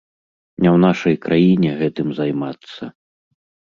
Не 0.61 0.69
ў 0.69 0.77
нашай 0.85 1.15
краіне 1.27 1.69
гэтым 1.85 2.07
займацца. 2.21 2.91